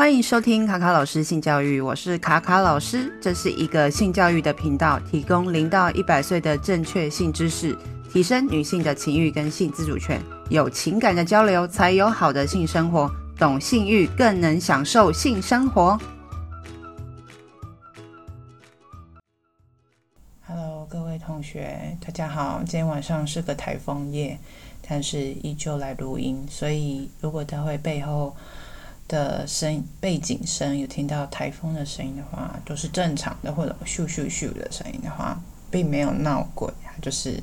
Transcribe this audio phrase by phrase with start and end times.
[0.00, 7.76] 欢迎收听卡卡老师性教育，我是卡卡老师，这是一个性教育的频道，提供零到一百岁的正确性知识，
[8.10, 10.18] 提升女性的情欲跟性自主权，
[10.48, 16.00] 有情感的交流才有好的性生活，懂性欲更能享受性生活。
[20.46, 24.38] Hello，各位同学，大家好，今天晚上是个台风夜，
[24.88, 28.34] 但是依旧来录音，所以如果它会背后。
[29.10, 37.42] 的声背景声有听到台风的声音的话，都是正常的，或者咻咻咻的声音的话，并没有闹鬼，就是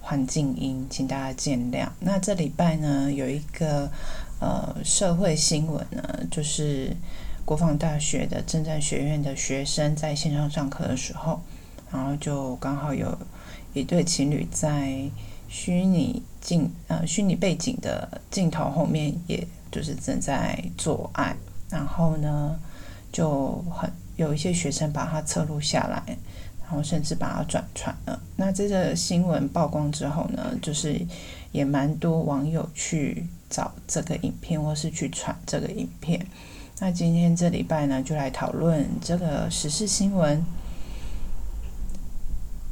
[0.00, 1.86] 环境音，请大家见谅。
[2.00, 3.90] 那这礼拜呢，有一个
[4.40, 6.96] 呃社会新闻呢，就是
[7.44, 11.42] 国防大学的政战学院的学生在线上上课的时候，
[11.92, 13.18] 然后就刚好有
[13.74, 15.10] 一对情侣在
[15.46, 19.46] 虚拟镜呃虚拟背景的镜头后面也。
[19.70, 21.34] 就是正在做爱，
[21.70, 22.58] 然后呢，
[23.12, 26.16] 就很有一些学生把它侧录下来，
[26.62, 28.20] 然后甚至把它转传了。
[28.36, 31.00] 那这个新闻曝光之后呢，就是
[31.52, 36.26] 也蛮多网友去找这个影片，或是去传这个影片。
[36.78, 40.44] 那今天这礼拜呢，就来讨论这个时事新闻。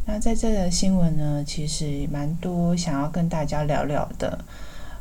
[0.07, 4.43] 那在这个新闻呢，其实蛮多想要跟大家聊聊的。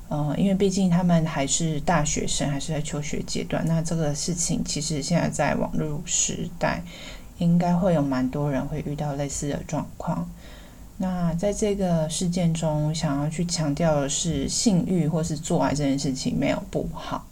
[0.10, 3.66] 嗯，因为毕竟他们还是大学生，还是在求学阶段。
[3.68, 6.82] 那这个事情其实现在在网络时代，
[7.40, 10.30] 应该会有蛮多人会遇到类似的状况。
[10.98, 17.28] 那在这个事件中，想要去强调的是，性欲或是做爱这件事情没有不好，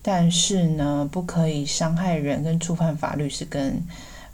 [0.00, 3.82] 但是呢，不可以伤害人跟触犯法律是跟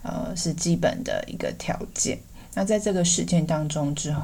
[0.03, 2.19] 呃是基本的一个条件。
[2.55, 4.23] 那在这个事件当中之后，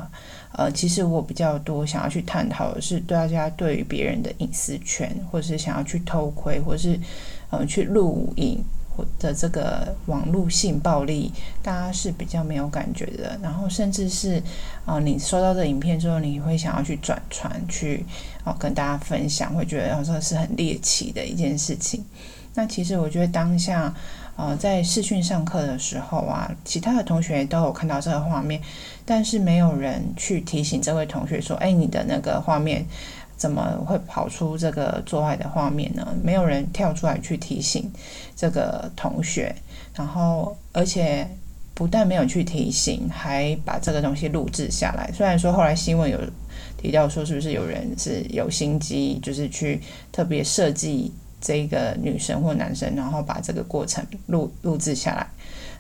[0.54, 7.00] 呃，其实我比较多想要去探讨的是，大家对于别人的隐私权，或是想要去偷窥，或是
[7.52, 8.62] 呃去录影
[8.98, 11.32] 或者这个网络性暴力，
[11.62, 13.40] 大家是比较没有感觉的。
[13.44, 14.40] 然后甚至是
[14.86, 18.04] 啊、呃，你收到这影片之后，你会想要去转传，去
[18.44, 22.04] 哦、跟大家分享，会觉得这、呃、是很猎奇的一件事情。
[22.56, 23.94] 那其实我觉得当下。
[24.38, 28.62] 呃，在视讯上课的时候啊，其他的同学都有看到这个画面，
[29.06, 32.86] 但是没有人去提醒这位同学说：“哎，你的那个画面
[33.38, 37.90] 怎么会跑出这个做爱的画面呢？”没有人跳出来去提醒
[38.36, 39.56] 这个同学，
[39.94, 41.26] 然后而且
[41.74, 45.10] 不但没有去提醒，还把这个东西录制下来。
[45.14, 46.20] 虽然说后来新闻有
[46.78, 49.82] 提到说，是不是有人是有心机，就是去
[50.12, 51.14] 特别设计。
[51.46, 55.28] 这一个女生或男生，然后把这个过程录录制下来。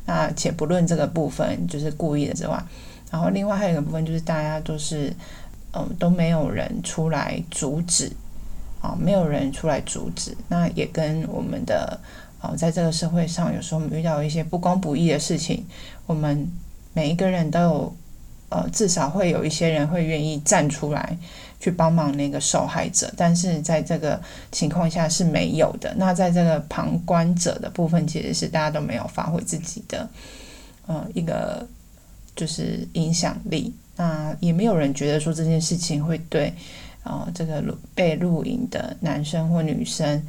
[0.05, 2.63] 那且不论这个部分就是故意的之外，
[3.09, 5.11] 然后另外还有一个部分就是大家都是，
[5.73, 8.11] 嗯，都没有人出来阻止，
[8.81, 10.37] 啊，没有人出来阻止。
[10.47, 11.99] 那也跟我们的，
[12.39, 15.65] 啊，在这个社会上，有时候我们遇到一些不公不义的事情，
[16.05, 16.47] 我们
[16.93, 17.95] 每一个人都有，
[18.49, 21.17] 呃，至少会有一些人会愿意站出来。
[21.59, 24.21] 去帮忙那个受害者，但是在这个
[24.51, 25.93] 情况下是没有的。
[25.97, 30.07] 那在这个旁观者的部分，其实是大家都没有发挥自己的，
[30.85, 31.67] 呃，一个
[32.35, 33.73] 就是影响力。
[33.97, 36.53] 那也没有人觉得说这件事情会对，
[37.03, 40.21] 呃，这个录被录影的男生或女生，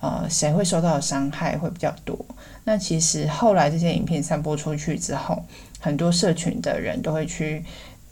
[0.00, 2.18] 呃，谁会受到伤害会比较多。
[2.64, 5.44] 那其实后来这些影片散播出去之后，
[5.78, 7.64] 很多社群的人都会去，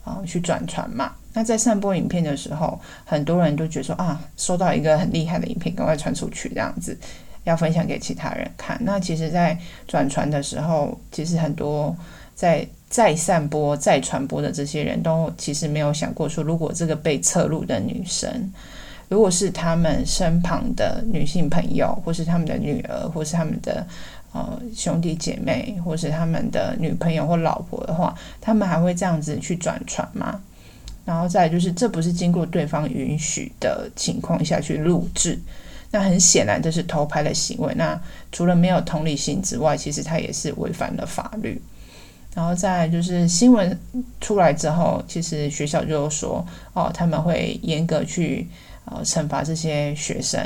[0.03, 1.13] 啊、呃，去转传嘛。
[1.33, 6.97] 那在散播影片的时候，很多人都觉得说啊，收到一个很厉害的影片，赶快传出去，这样子
[7.43, 8.77] 要分享给其他人看。
[8.81, 9.57] 那其实，在
[9.87, 11.95] 转传的时候，其实很多
[12.35, 18.53] 在再散播、再传播的这些人都其实没有想过说，如果这个被侧录的女生，
[19.09, 23.85] 如果是他们身旁的女性朋友，或是他们的女儿，或是他们的
[24.33, 30.39] 呃兄弟姐妹，或是他们的女朋友或老婆的话，他们还会这样子去转传吗？
[31.05, 35.37] 然后再就是，这不是经过对方允许的情况下去录制，
[35.91, 37.73] 那很显然这是偷拍的行为。
[37.75, 37.99] 那
[38.31, 41.61] 除了没有同理心之外，其实他也是违反了法律。
[42.33, 43.77] 然后再就是新闻
[44.19, 48.47] 出来之后，其实学校就说哦，他们会严格去
[48.85, 50.41] 呃惩罚这些学生，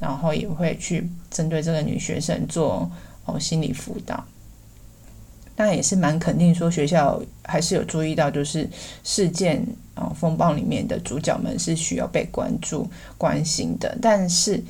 [0.00, 2.90] 然后也会去针对这个女学生做
[3.24, 4.24] 哦心理辅导。
[5.60, 8.70] 但也是蛮肯定，说学校还是有注意到，就是
[9.02, 9.60] 事件
[9.96, 13.98] 啊风暴里面的主角们是需要被关注、关心的。
[14.00, 14.62] 但是，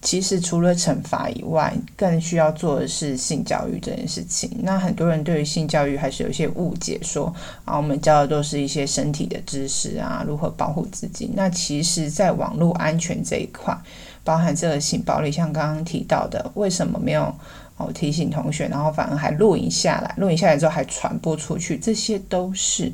[0.00, 4.50] 其实除了惩罚以外，更需要做的是性教育这件事情。
[4.62, 7.30] 那很多人对于性教育还是有一些误解，说
[7.66, 11.30] 啊，我们教的都是一些身体的知识啊，如何保护自己。
[11.34, 13.76] 那其实，在网络安全这一块，
[14.24, 17.30] 包含这个性暴力，像刚刚提到的，为什么没有
[17.80, 22.92] 哦提醒同学，然后反而还录影下来，录影下来之后还传播出去，这些都是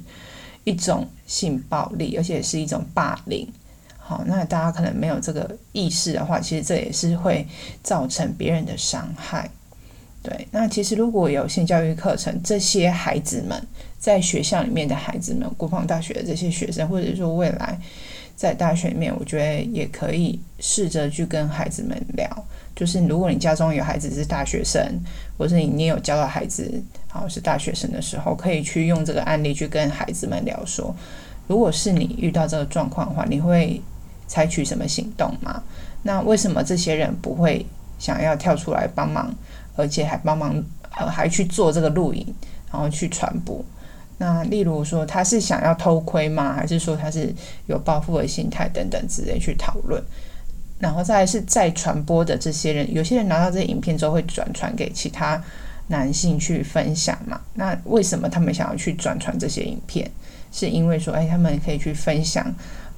[0.65, 3.47] 一种性暴力，而且是一种霸凌。
[3.99, 7.45] 好，那大家可能没有这个意识的话，其实这也是会
[7.83, 9.51] 造成别人的伤害。
[10.23, 13.61] 对，那其实如果有性教育课程，这些孩子们
[13.99, 17.79] 在学校里面的孩子们，国防大学的这些学生，或者说未来
[18.35, 22.45] 在大学里面，我觉得也可以试着去跟孩子们聊。
[22.77, 24.81] 就是如果你家中有孩子是大学生，
[25.37, 26.71] 或是你你有教到孩子
[27.09, 30.95] 好是大学生的时候，可以去用这个案例去跟孩子们聊说，
[31.49, 33.81] 如果是你遇到这个状况的话，你会
[34.29, 35.63] 采取什么行动吗？
[36.03, 37.65] 那为什么这些人不会
[37.99, 39.35] 想要跳出来帮忙？
[39.75, 40.63] 而且还帮忙，
[40.97, 42.27] 呃，还去做这个录影，
[42.71, 43.63] 然后去传播。
[44.19, 46.55] 那例如说，他是想要偷窥吗？
[46.55, 47.35] 还是说他是
[47.67, 50.03] 有报复的心态等等之类去讨论？
[50.79, 55.43] 然后再是再传播的这些人，有些人拿到这些影片之后会转传给其他
[55.89, 57.41] 男性去分享嘛？
[57.55, 60.11] 那为什么他们想要去转传这些影片？
[60.53, 62.47] 是因为说，哎，他们可以去分享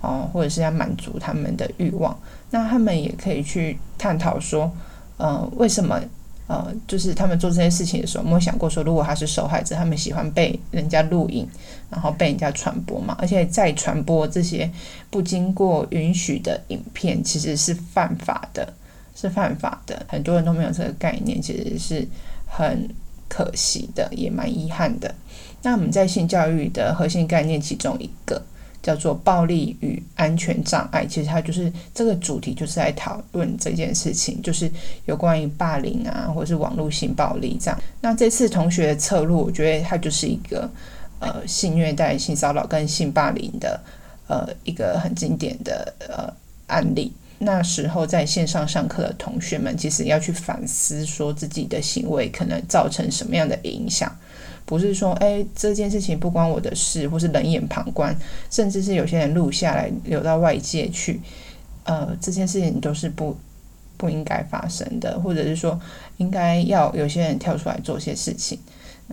[0.01, 2.17] 哦，或者是要满足他们的欲望。
[2.51, 4.71] 那他们也可以去探讨说，
[5.17, 6.01] 呃，为什么？
[6.49, 11.47] 呃，就是他们做这些事情的时候，有没有想过说，如果他是受害者，他们喜欢被人家录影，
[11.91, 13.15] 然后被人家传播嘛？
[13.21, 14.71] 而且再传播这些
[15.11, 18.73] 不经过允许的影片，其实是犯法的，
[19.15, 20.05] 是犯法的。
[20.09, 22.09] 很多人都没有这个概念，其实是
[22.47, 22.89] 很
[23.29, 25.15] 可惜的，也蛮遗憾的。
[25.63, 28.43] 那我们在性教育的核心概念其中一个。
[28.89, 34.71] 叫做暴力与安全障碍，其实它就是这个主题，就是在讨论这件事情，就是
[35.05, 37.79] 有关于霸凌啊，或是网络性暴力这样。
[38.01, 40.67] 那这次同学的侧录，我觉得它就是一个
[41.19, 43.79] 呃性虐待、性骚扰跟性霸凌的
[44.27, 46.33] 呃一个很经典的呃
[46.69, 47.13] 案例。
[47.41, 54.11] 那时候在线上上课的同学们，其实要去反思，说自己的行为可能造成什么样的影响。
[54.69, 58.15] 不是说，哎，这件事情不关我的事，或是冷眼旁观，
[58.51, 61.19] 甚至是有些人录下来留到外界去，
[61.85, 63.35] 呃，这件事情都是不
[63.97, 65.81] 不应该发生的，或者是说，
[66.19, 68.59] 应该要有些人跳出来做些事情，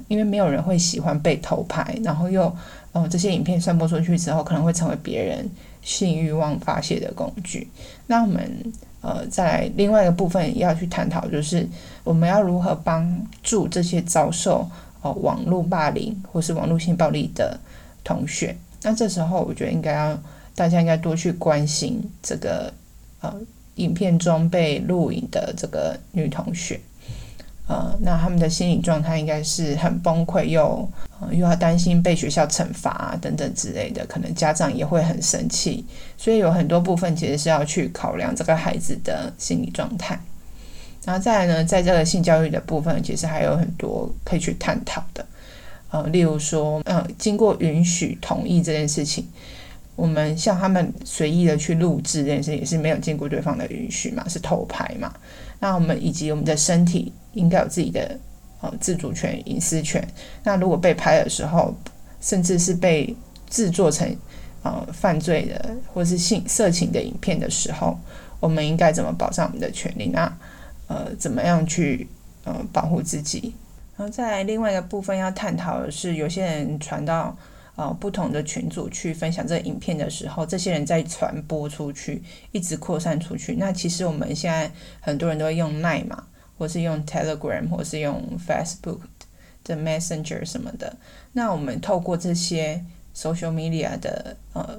[0.10, 2.54] 因为没有人会喜欢被偷拍，然后又，
[2.92, 5.50] 呃，这些影片散播出去之后，可能会成为别人
[5.82, 7.70] 性欲望发泄的工具。
[8.08, 11.66] 那我们，呃，在另外一个部分要去探讨，就是
[12.04, 14.70] 我们要如何帮助这些遭受。
[15.06, 17.56] 哦，网络霸凌或是网络性暴力的
[18.04, 20.20] 同学，那这时候我觉得应该要
[20.56, 22.74] 大家应该多去关心这个
[23.22, 23.32] 呃
[23.76, 26.80] 影片中被录影的这个女同学，
[27.68, 35.86] 呃，那他们的心理状态应该是很崩溃，又呃又要担心被学校惩罚等等之类的，可能家长也会很生气，
[36.18, 40.20] 所以有很多部分其实是要去考量这个孩子的心理状态。
[41.06, 45.26] 然后再来呢，在这个性教育的部分，其实还有很多可以去探讨的，
[45.92, 49.28] 呃，例如说，呃，经过允许同意这件事情，
[49.96, 55.14] 我们像他们随意的去录制这件事，也是没有经过对方的允许嘛，是偷拍嘛。
[55.60, 58.20] 那我们以及我们的身体应该有自己的
[58.62, 60.06] 呃自主权、隐私权。
[60.44, 61.74] 那如果被拍的时候，
[62.20, 63.16] 甚至是被
[63.48, 64.14] 制作成
[64.64, 67.96] 呃犯罪的或是性色情的影片的时候，
[68.40, 70.08] 我们应该怎么保障我们的权利？
[70.08, 70.32] 那
[70.88, 72.08] 呃，怎么样去
[72.44, 73.54] 呃保护自己？
[73.98, 77.36] 然后在另外一个部分要探讨的是，有些人传到
[77.76, 83.56] 呃不同的群组去分享这个影片的时候，这些人在传播出去，一直扩散出去。
[83.56, 86.26] 那其实我们现在很多人都会用 Line 嘛，
[86.58, 89.00] 或是用 Telegram，或是用 Facebook
[89.64, 90.98] 的 Messenger 什么的。
[91.32, 92.84] 那我们透过这些
[93.16, 94.78] Social Media 的呃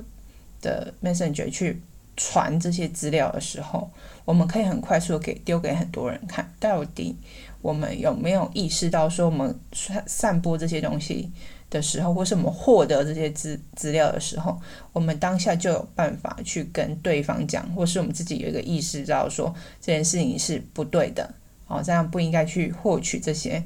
[0.60, 1.80] 的 Messenger 去
[2.16, 3.90] 传这些资料的时候，
[4.26, 7.16] 我们可以很快速的给丢给很多人看，到底
[7.62, 11.30] 我们有没有意识到说，我们散散播这些东西
[11.70, 14.60] 的时候，或是我们获得这些资资料的时候，
[14.92, 21.32] 我们当下就有办法去跟对方讲，或是我们自己有一个意识到说这件事情是不对的，
[21.68, 23.62] 哦，这样不应该去获取这些，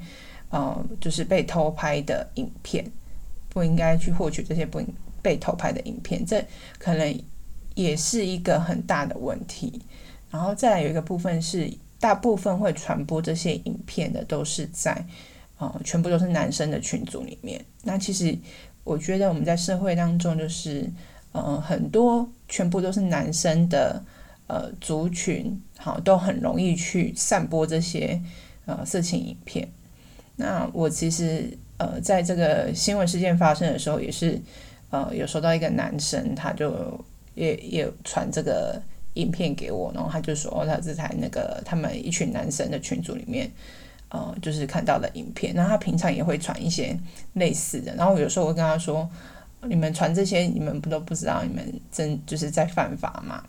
[0.51, 2.85] 呃，就是被偷拍的影片，
[3.49, 4.79] 不应该去获取这些不
[5.23, 6.43] 被偷拍的影片，这
[6.77, 7.23] 可能
[7.73, 9.81] 也是一个很大的问题。
[10.31, 11.69] 然后再来有一个部分是，
[11.99, 15.05] 大部分会传播这些影片的都是在，
[15.59, 17.63] 呃，全部都是男生的群组里面。
[17.83, 18.35] 那其实
[18.85, 20.89] 我觉得我们在社会当中，就是，
[21.33, 24.01] 呃，很多全部都是男生的，
[24.47, 28.19] 呃，族群，好，都很容易去散播这些，
[28.65, 29.67] 呃，色情影片。
[30.37, 34.41] 那我其实，呃，在这个新闻事件发生的时候，也是，
[34.91, 36.97] 呃，有收到一个男生，他就
[37.35, 38.81] 也也传这个。
[39.15, 43.51] 影片给我，然后他就说，他这台那个他们一群男生的群组里面，
[44.09, 45.53] 呃，就是看到的影片。
[45.53, 46.97] 然后他平常也会传一些
[47.33, 49.09] 类似的，然后有时候我跟他说，
[49.63, 53.43] 你们传这些，你们不都不知道你们真就是在犯法吗？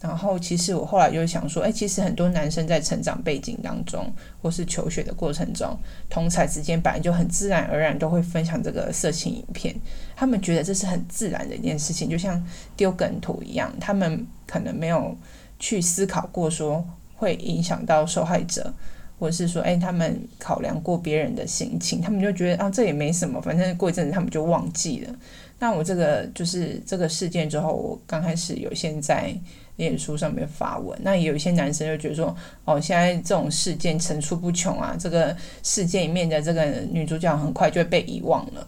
[0.00, 4.08] 然后，其实我后来就想说，哎，其实很多男生在成长背景当中，
[4.40, 5.76] 或是求学的过程中，
[6.08, 9.74] 同侪之间本来就很自然而然都会分享这个色情影片。
[10.14, 12.40] 他们觉得这是很自然的一件事情，就像
[12.76, 13.74] 丢梗图一样。
[13.80, 15.16] 他们可能没有
[15.58, 16.86] 去思考过说
[17.16, 18.72] 会影响到受害者，
[19.18, 25.12] 或是说，哎，他们考量过别人的心情，他们就觉得啊，这也没什么，反正过一阵子他们就忘记了。
[25.58, 29.36] 那我这个就是这个事件之后，我刚开始有现在。
[29.78, 38.66] 脸书上面发文，那有一些男生就觉得说，哦，现在这种事件层出不穷啊，这个事件里面的这个女主角很快就会被遗忘了，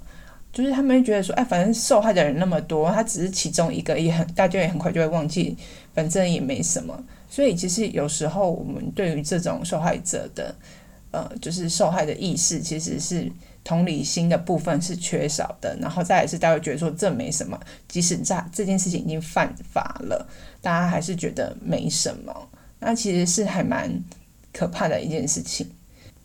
[0.52, 5.56] 就是他们觉得说，哎，反正受害的人那么多，他只是其中一个，也很大家也很快就会忘记，
[5.92, 6.98] 反正也没什么。
[7.28, 10.54] 所以其实有时候我们对于这种受害者的，
[11.10, 13.30] 呃，就是受害的意识，其实是。
[13.62, 20.26] 同理心的部分是缺少的，然后再来是大家会觉得说这没什么，即使在这件事情已经犯法了，
[20.62, 22.48] 大家还是觉得没什么。
[22.78, 23.92] 那其实是还蛮
[24.52, 25.70] 可怕的一件事情，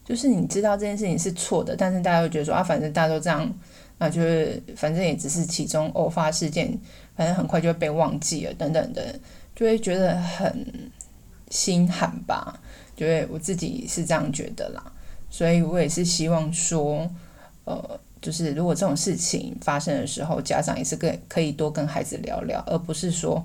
[0.06, 3.54] 就是你知道这件事情是错的，但是大家会觉得说啊，反正大家都这样，
[3.98, 6.80] 那就是反正也只是其中偶发事件，
[7.18, 9.20] 反正很快就会被忘记了，等等的，
[9.54, 10.66] 就会觉得很
[11.52, 12.62] 心寒吧。
[12.96, 14.82] 就会我自己是这样觉得啦，
[15.30, 17.12] 所以我也是希望说。
[17.66, 23.44] 呃，就是如果这种事情发生的时候，家长也是跟可以多跟孩子聊聊，而不是说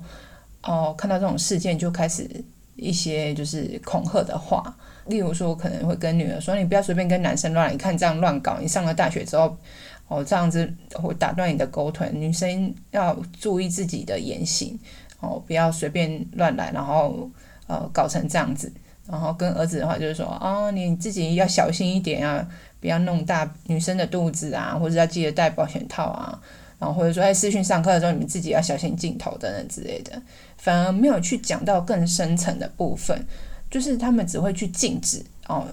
[0.63, 2.29] 哦，看到这种事件就开始
[2.77, 4.77] 一些就是恐吓的话。
[5.07, 9.57] 例如说，我可能会跟女儿说：“你不要随便跟男生乱，你看这样乱搞，你上了大学之后，
[10.07, 12.07] 哦，这样子会打断你的沟通。
[12.13, 14.79] 女生要注意自己的言行，
[15.19, 17.29] 哦，不要随便乱来，然后
[17.67, 18.71] 呃，搞成这样子。
[19.11, 22.47] 然后跟儿子的话就是说：哦，你自己要小心一点啊。”
[22.81, 26.41] 不要弄大女生的肚子啊，或者要记得戴保险套啊，
[26.79, 30.23] 然后或者说在视讯上课的时候，你们自己要小心镜头等等之类的，
[30.57, 33.23] 反而没有去讲到更深层的部分，
[33.71, 35.69] 就是他们只会去禁止哦，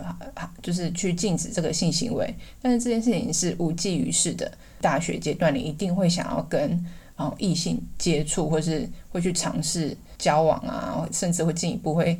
[0.61, 4.51] 就是去禁止这个性行为，但是这件事情是无济于事的。
[4.81, 12.19] 大学阶段你一定会想要跟哦异性接触，或是会去尝试交往啊，甚至会进一步会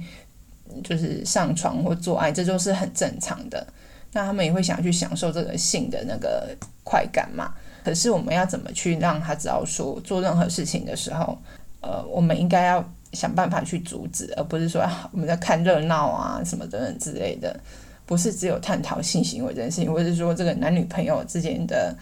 [0.84, 3.66] 就是上床或做爱，这都是很正常的。
[4.14, 7.54] 那他们也会想去享受这个性的那个快感嘛？
[7.84, 11.38] 可是我们要怎么去让他知道说，做任何事情的时候，
[11.82, 12.84] 呃，我们应该要
[13.14, 14.82] 想办法去阻止，而不是说
[15.12, 17.60] 我们在看热闹啊什么等等之类的。
[18.06, 21.94] 不是只有探讨性行为这件事情，或者是说这个男女朋友之间的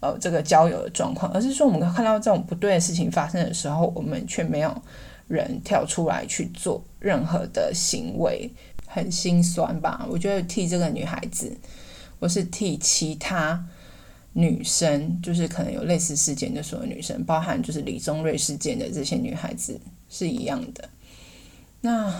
[0.00, 4.76] 呃这个交友的状况，而是说我们看到这种不对的事情发生的时候，我们却没有
[5.28, 8.50] 人跳出来去做任何的行为。
[8.94, 10.06] 很心酸吧？
[10.10, 11.56] 我觉得替这个女孩子，
[12.18, 13.66] 我是替其他
[14.34, 19.80] 女生，就是可能有类似事件的所有女生，包含就是李宗瑞事件的这些女孩子
[20.10, 20.90] 是一样的。
[21.80, 22.14] 那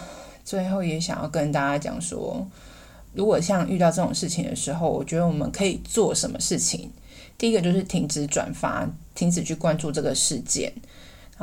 [0.46, 2.48] 最后也想要跟大家讲说，
[3.12, 6.88] 如果像遇到这种事情的时候，我觉得我们可以做什么事情？
[7.36, 10.72] 第一个就是停止转发，停止去关注这个事件。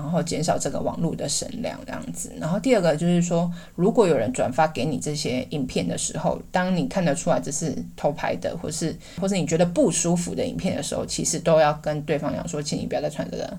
[0.02, 2.32] 然后减少这个网络的声量，这样子。
[2.40, 13.58] 然后第二个就是说，如果有人转发给你这些影片的时候，当你看得出来这是偷拍的，或是或是你觉得不舒服的影片的时候，其实都要跟对方讲说，请你不要再传这个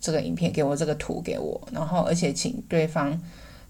[0.00, 1.60] 这个影片给我，这个图给我。
[1.72, 3.20] 然后而且请对方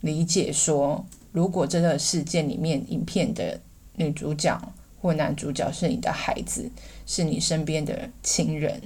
[0.02, 3.58] 理解说，如果这个事件里面影片的
[3.94, 4.60] 女主角
[5.00, 6.70] 或男主角是你的孩子，
[7.06, 8.78] 是你身边的亲人。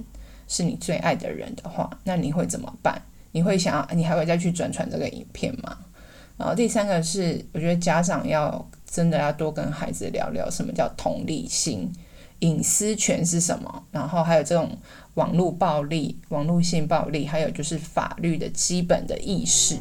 [0.50, 3.00] 是你最爱的人的话，那你会怎么办？
[3.30, 5.78] 你会想要，你还会再去转传这个影片吗？
[6.36, 11.88] 然后第三个是，我觉得家长要真的要多跟孩子聊聊什么叫同理心、
[12.40, 14.76] 隐私权是什么，然后还有这种
[15.14, 19.76] 网络暴力、网络性暴力，还有就是法律的基本的意识。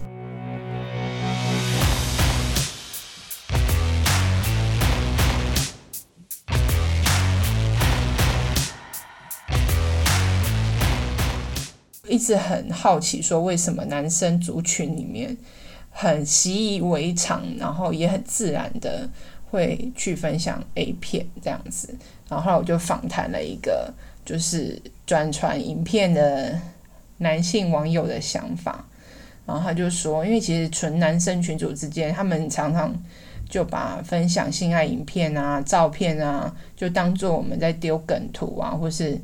[12.09, 15.37] 一直很好奇，说为什么男生族群里面
[15.91, 19.07] 很习以为常，然后也很自然的
[19.51, 21.95] 会去分享 A 片这样子。
[22.27, 23.93] 然后后来我就访谈了一个
[24.25, 26.59] 就是转传影片的
[27.19, 28.85] 男性网友的想法，
[29.45, 32.93] 然后他就说，因为其实纯男生群组之间，他们常常
[33.47, 39.19] 就把分享性爱影片啊、照片啊，就当做我们在丢梗图啊，或是。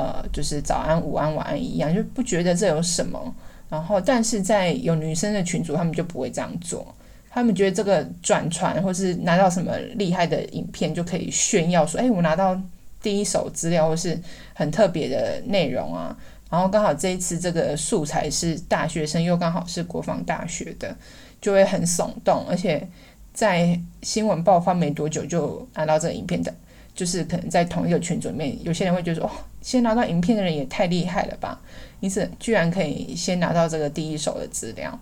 [0.00, 3.34] 呃，就是早安、午安、晚安一样，就不觉得这有什么，
[3.68, 6.94] 然后，但是在有女生的群组，他们就不会这样做。
[7.28, 12.58] 他们觉得这个转传或是拿到什么厉害的影片，就可以炫耀说：“哎，我拿到
[13.02, 14.18] 第一手资料，或是
[14.54, 16.16] 很特别的内容啊。”
[16.50, 20.96] 然后刚好这一次这个素材是大学生，又刚好是国防大学的，
[21.40, 22.44] 就会很耸动。
[22.48, 22.84] 而且
[23.32, 26.52] 在新闻爆发没多久就拿到这个影片的，
[26.94, 29.30] 就是可能在同一个群组里面，有些人会觉得说：“哦，
[29.60, 31.60] 先拿到影片的人也太厉害了吧！
[32.00, 34.98] 你怎居然可以先拿到这个第一手的资料？”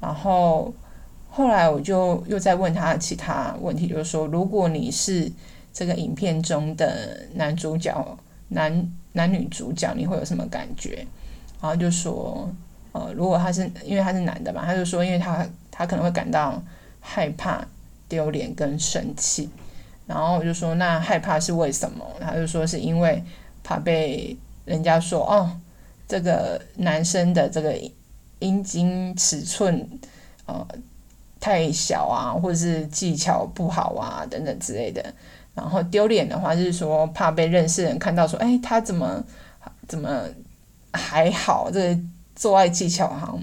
[0.00, 0.72] 然后。
[1.32, 5.30] 后来我就又在问他其他问题，就是说，如果你是
[5.72, 11.06] 这个影片中的男主角、男男女主角，你会有什么感觉？
[11.62, 12.52] 然后就说，
[12.90, 16.60] 呃，如果他是因为他是男的嘛，他就说，因为他他可能会感到
[16.98, 17.64] 害怕、
[18.08, 19.48] 丢脸跟生气。
[20.08, 22.04] 然后我就说，那害怕是为什么？
[22.20, 23.22] 他就说是因为
[23.70, 25.48] 怕被人家说，哦，
[26.08, 27.78] 这个男生的这个
[28.40, 29.88] 阴茎尺寸，
[30.46, 30.66] 呃。
[31.42, 35.02] 太小啊，或者是技巧不好啊，等等之类的。
[35.54, 39.24] 然后丢脸的话，就是说怕被认识人看到说，哎，他怎么
[39.88, 40.22] 怎么
[40.92, 41.70] 还好？
[41.70, 42.00] 这个
[42.36, 43.40] 做爱技巧好像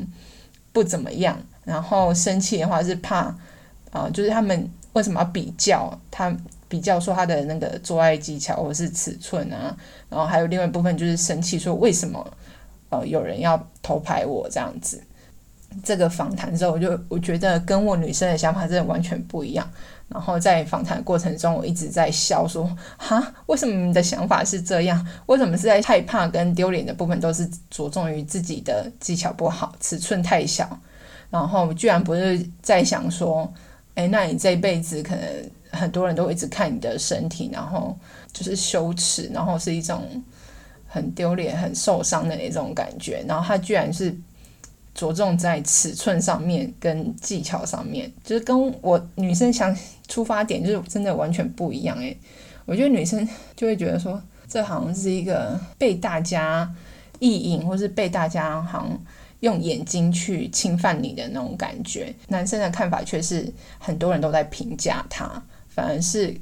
[0.72, 1.36] 不怎么样。
[1.64, 6.00] 然后生气的话是怕，啊、呃，就是他们为什么要比较？
[6.12, 6.32] 他
[6.68, 9.76] 比较说他的那个做爱技巧或者是尺寸啊。
[10.10, 12.26] 然后还有另外一部分就是生气，说为什么
[12.90, 15.02] 呃有人要偷拍我这样子。
[15.84, 19.70] 这个访谈之后，我就我觉得跟我女生的想法真的完全不一样。
[20.08, 22.66] 然后在访谈过程中，我一直在笑说
[22.98, 25.06] ：“哈，为什么你的想法是这样？
[25.26, 30.80] 为什么是在害怕跟丢脸的部分都是着重于自己的技巧不好、尺寸太小？
[31.30, 33.54] 然后居然不是在想说，
[33.96, 35.22] 哎，那你这一辈子可能
[35.78, 37.98] 很多人都一直看你的身体，然后
[38.34, 40.22] 就是羞耻，然后是一种
[40.88, 43.24] 很丢脸、很受伤的那种感觉。
[43.28, 44.14] 然后他居然是。”
[44.98, 52.18] 着重在尺寸上面跟技巧上面，就是跟我女生想出发点就是真的完全不一样诶，
[52.66, 56.68] 我觉得女生就会觉得说，这好像是一个被大家
[57.20, 59.00] 意淫，或是被大家好像
[59.42, 62.12] 用眼睛去侵犯你的那种感觉。
[62.30, 65.30] 男生的看法却是很多人都在评价他，
[65.78, 66.36] 反而是。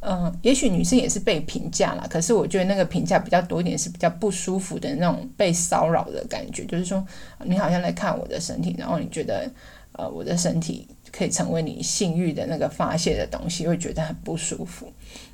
[0.00, 7.04] 嗯，也许女生也是被评价啦，可是我觉得那个评价比较多一点，是比较不舒服的那种被骚扰的感觉，就是说
[7.44, 9.50] 你好像来看我的身体，然后你觉得
[9.90, 14.86] 呃我的身体可以成为你性欲的那个发泄的东西，会觉得很不舒服。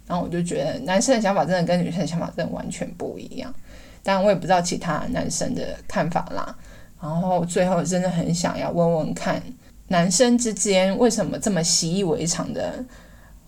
[0.07, 3.55] 然后我就觉得男生的想法真的跟女生的想法真的完全不一样，
[4.03, 6.57] 当然我也不知道其他男生的看法啦。
[7.03, 9.43] 然后最后真的很想要问问看，
[9.89, 12.83] 男生之间为什么这么习以为常的？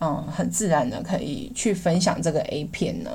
[0.01, 3.11] 嗯，很自然的可以去分享这个 A 片呢，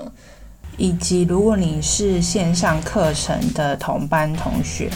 [0.77, 4.89] 以及如果你是线上课程的同班同学，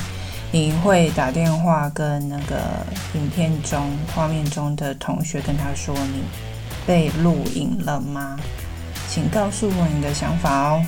[0.52, 2.58] 你会打电话跟那个
[3.13, 6.24] 影片中画面中的同学跟他说你
[6.88, 8.39] 被录影了吗？
[9.08, 10.86] 请告诉我你的想法哦。